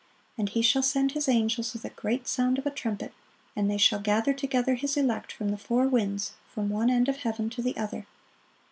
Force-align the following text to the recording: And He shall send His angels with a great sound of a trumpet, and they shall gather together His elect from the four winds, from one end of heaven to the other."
And 0.35 0.49
He 0.49 0.63
shall 0.63 0.81
send 0.81 1.11
His 1.11 1.29
angels 1.29 1.73
with 1.73 1.85
a 1.85 1.91
great 1.91 2.27
sound 2.27 2.57
of 2.57 2.65
a 2.65 2.71
trumpet, 2.71 3.13
and 3.55 3.69
they 3.69 3.77
shall 3.77 3.99
gather 3.99 4.33
together 4.33 4.73
His 4.73 4.97
elect 4.97 5.31
from 5.31 5.49
the 5.49 5.59
four 5.59 5.87
winds, 5.87 6.33
from 6.51 6.69
one 6.71 6.89
end 6.89 7.07
of 7.07 7.17
heaven 7.17 7.51
to 7.51 7.61
the 7.61 7.77
other." 7.77 8.07